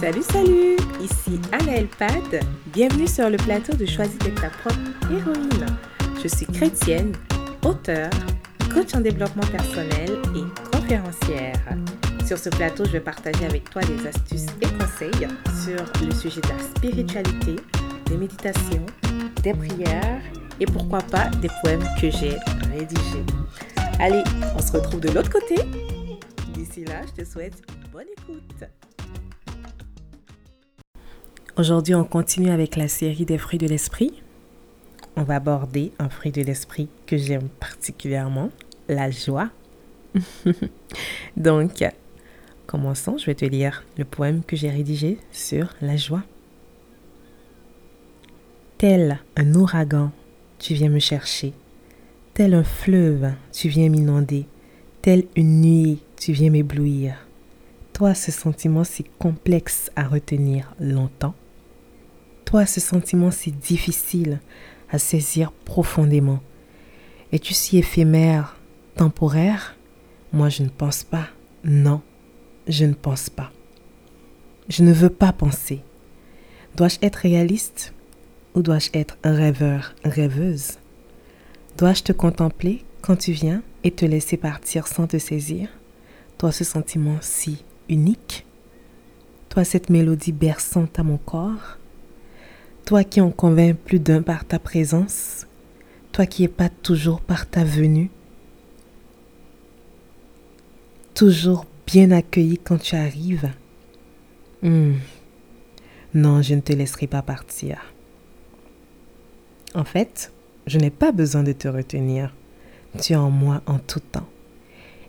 Salut, 0.00 0.22
salut 0.22 0.76
Ici 1.02 1.38
Anaël 1.52 1.86
Pad. 1.86 2.42
Bienvenue 2.72 3.06
sur 3.06 3.28
le 3.28 3.36
plateau 3.36 3.74
de 3.76 3.84
Choisis 3.84 4.16
ta 4.18 4.48
propre 4.48 4.80
héroïne. 5.10 5.66
Je 6.22 6.26
suis 6.26 6.46
chrétienne, 6.46 7.12
auteure, 7.66 8.08
coach 8.72 8.94
en 8.94 9.02
développement 9.02 9.46
personnel 9.52 10.10
et 10.34 10.74
conférencière. 10.74 11.60
Sur 12.26 12.38
ce 12.38 12.48
plateau, 12.48 12.86
je 12.86 12.92
vais 12.92 13.00
partager 13.00 13.44
avec 13.44 13.68
toi 13.68 13.82
des 13.82 14.06
astuces 14.06 14.46
et 14.62 14.78
conseils 14.78 15.28
sur 15.62 15.84
le 16.06 16.14
sujet 16.14 16.40
de 16.40 16.48
la 16.48 16.58
spiritualité, 16.62 17.56
des 18.06 18.16
méditations, 18.16 18.86
des 19.42 19.52
prières 19.52 20.22
et 20.60 20.64
pourquoi 20.64 21.00
pas 21.00 21.28
des 21.42 21.50
poèmes 21.62 21.84
que 22.00 22.10
j'ai 22.10 22.38
rédigés. 22.72 23.26
Allez, 23.98 24.24
on 24.56 24.62
se 24.62 24.72
retrouve 24.72 25.00
de 25.00 25.10
l'autre 25.10 25.30
côté. 25.30 25.56
D'ici 26.54 26.86
là, 26.86 27.02
je 27.06 27.22
te 27.22 27.28
souhaite 27.28 27.60
bonne 27.92 28.06
écoute. 28.16 28.64
Aujourd'hui, 31.60 31.94
on 31.94 32.04
continue 32.04 32.48
avec 32.48 32.74
la 32.74 32.88
série 32.88 33.26
des 33.26 33.36
fruits 33.36 33.58
de 33.58 33.66
l'esprit. 33.66 34.22
On 35.14 35.24
va 35.24 35.34
aborder 35.36 35.92
un 35.98 36.08
fruit 36.08 36.32
de 36.32 36.40
l'esprit 36.40 36.88
que 37.04 37.18
j'aime 37.18 37.50
particulièrement, 37.50 38.48
la 38.88 39.10
joie. 39.10 39.50
Donc, 41.36 41.84
commençons. 42.66 43.18
Je 43.18 43.26
vais 43.26 43.34
te 43.34 43.44
lire 43.44 43.84
le 43.98 44.06
poème 44.06 44.42
que 44.42 44.56
j'ai 44.56 44.70
rédigé 44.70 45.18
sur 45.32 45.74
la 45.82 45.98
joie. 45.98 46.22
Tel 48.78 49.18
un 49.36 49.54
ouragan, 49.54 50.12
tu 50.58 50.72
viens 50.72 50.88
me 50.88 50.98
chercher. 50.98 51.52
Tel 52.32 52.54
un 52.54 52.64
fleuve, 52.64 53.32
tu 53.52 53.68
viens 53.68 53.90
m'inonder. 53.90 54.46
Tel 55.02 55.26
une 55.36 55.60
nuit, 55.60 55.98
tu 56.16 56.32
viens 56.32 56.48
m'éblouir. 56.48 57.16
Toi, 57.92 58.14
ce 58.14 58.32
sentiment 58.32 58.82
si 58.82 59.04
complexe 59.18 59.90
à 59.94 60.04
retenir 60.04 60.74
longtemps. 60.80 61.34
Toi, 62.50 62.66
ce 62.66 62.80
sentiment 62.80 63.30
si 63.30 63.52
difficile 63.52 64.40
à 64.90 64.98
saisir 64.98 65.52
profondément. 65.52 66.40
Es-tu 67.30 67.54
si 67.54 67.78
éphémère, 67.78 68.56
temporaire? 68.96 69.76
Moi, 70.32 70.48
je 70.48 70.64
ne 70.64 70.68
pense 70.68 71.04
pas. 71.04 71.28
Non, 71.62 72.02
je 72.66 72.86
ne 72.86 72.94
pense 72.94 73.30
pas. 73.30 73.52
Je 74.68 74.82
ne 74.82 74.92
veux 74.92 75.10
pas 75.10 75.32
penser. 75.32 75.84
Dois-je 76.74 76.98
être 77.02 77.20
réaliste 77.20 77.94
ou 78.56 78.62
dois-je 78.62 78.90
être 78.94 79.16
rêveur, 79.22 79.94
rêveuse? 80.02 80.78
Dois-je 81.78 82.02
te 82.02 82.12
contempler 82.12 82.84
quand 83.00 83.14
tu 83.14 83.30
viens 83.30 83.62
et 83.84 83.92
te 83.92 84.04
laisser 84.04 84.36
partir 84.36 84.88
sans 84.88 85.06
te 85.06 85.18
saisir? 85.18 85.68
Toi, 86.36 86.50
ce 86.50 86.64
sentiment 86.64 87.18
si 87.20 87.64
unique? 87.88 88.44
Toi, 89.50 89.62
cette 89.62 89.88
mélodie 89.88 90.32
berçante 90.32 90.98
à 90.98 91.04
mon 91.04 91.16
corps? 91.16 91.76
Toi 92.84 93.04
qui 93.04 93.20
en 93.20 93.30
convainc 93.30 93.76
plus 93.76 94.00
d'un 94.00 94.22
par 94.22 94.44
ta 94.44 94.58
présence, 94.58 95.46
toi 96.12 96.26
qui 96.26 96.46
pas 96.48 96.68
toujours 96.68 97.20
par 97.20 97.48
ta 97.48 97.64
venue, 97.64 98.10
toujours 101.14 101.66
bien 101.86 102.10
accueilli 102.10 102.58
quand 102.58 102.78
tu 102.78 102.96
arrives. 102.96 103.50
Hmm. 104.62 104.94
Non, 106.14 106.42
je 106.42 106.54
ne 106.54 106.60
te 106.60 106.72
laisserai 106.72 107.06
pas 107.06 107.22
partir. 107.22 107.92
En 109.74 109.84
fait, 109.84 110.32
je 110.66 110.78
n'ai 110.78 110.90
pas 110.90 111.12
besoin 111.12 111.42
de 111.42 111.52
te 111.52 111.68
retenir. 111.68 112.34
Tu 113.00 113.12
es 113.12 113.16
en 113.16 113.30
moi 113.30 113.62
en 113.66 113.78
tout 113.78 114.00
temps. 114.00 114.28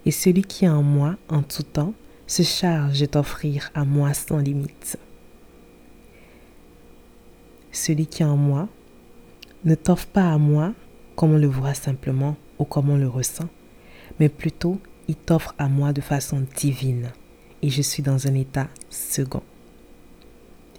Et 0.05 0.11
celui 0.11 0.43
qui 0.43 0.65
est 0.65 0.69
en 0.69 0.83
moi 0.83 1.15
en 1.29 1.41
tout 1.41 1.63
temps 1.63 1.93
se 2.27 2.43
charge 2.43 2.99
de 2.99 3.05
t'offrir 3.05 3.71
à 3.73 3.83
moi 3.83 4.13
sans 4.13 4.37
limite 4.37 4.97
celui 7.71 8.07
qui 8.07 8.23
est 8.23 8.25
en 8.25 8.37
moi 8.37 8.67
ne 9.63 9.75
t'offre 9.75 10.07
pas 10.07 10.31
à 10.31 10.37
moi 10.37 10.73
comme 11.15 11.33
on 11.33 11.37
le 11.37 11.47
voit 11.47 11.73
simplement 11.73 12.35
ou 12.57 12.65
comme 12.65 12.89
on 12.89 12.97
le 12.97 13.07
ressent, 13.07 13.49
mais 14.19 14.29
plutôt 14.29 14.79
il 15.07 15.15
t'offre 15.15 15.53
à 15.57 15.67
moi 15.67 15.93
de 15.93 16.01
façon 16.01 16.43
divine 16.55 17.11
et 17.61 17.69
je 17.69 17.81
suis 17.81 18.03
dans 18.03 18.27
un 18.27 18.33
état 18.33 18.67
second. 18.89 19.43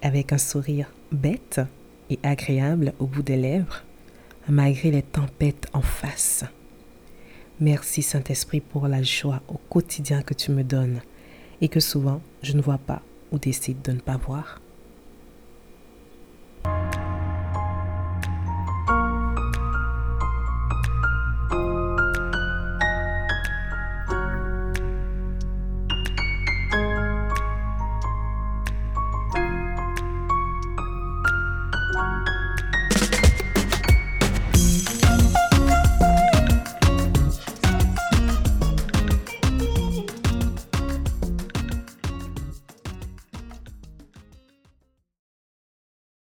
Avec 0.03 0.32
un 0.32 0.38
sourire 0.38 0.92
bête 1.12 1.60
et 2.10 2.19
agréable 2.22 2.92
au 2.98 3.06
bout 3.06 3.22
des 3.22 3.36
lèvres, 3.36 3.84
malgré 4.48 4.91
les 4.91 5.03
tempêtes 5.03 5.69
en 5.72 5.82
face. 5.82 6.44
Merci 7.60 8.03
Saint-Esprit 8.03 8.60
pour 8.60 8.88
la 8.88 9.03
joie 9.03 9.42
au 9.48 9.59
quotidien 9.69 10.22
que 10.22 10.34
tu 10.34 10.50
me 10.50 10.64
donnes 10.64 11.00
et 11.60 11.69
que 11.69 11.80
souvent 11.80 12.20
je 12.42 12.54
ne 12.54 12.62
vois 12.62 12.78
pas 12.78 13.03
ou 13.30 13.38
décide 13.38 13.82
de 13.82 13.92
ne 13.92 14.00
pas 14.00 14.16
voir. 14.16 14.60